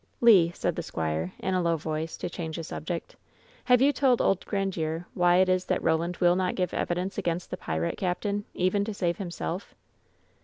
[0.19, 3.15] "Le," said the squire, in a low voice, to change the subject,
[3.65, 7.19] "have you told old Grandiere why it is that Ro land will not give evidence
[7.19, 9.75] against the pirate captain, even to save himself?"